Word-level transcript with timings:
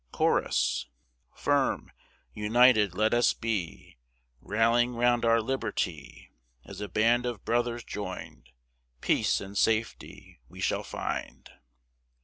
Chorus 0.11 0.87
Firm, 1.35 1.91
united 2.33 2.95
let 2.95 3.13
us 3.13 3.35
be, 3.35 3.99
Rallying 4.41 4.95
round 4.95 5.25
our 5.25 5.39
liberty, 5.39 6.31
As 6.65 6.81
a 6.81 6.89
band 6.89 7.27
of 7.27 7.45
brothers 7.45 7.83
joined, 7.83 8.49
Peace 8.99 9.39
and 9.39 9.55
safety 9.55 10.39
we 10.49 10.59
shall 10.59 10.81
find. 10.81 11.51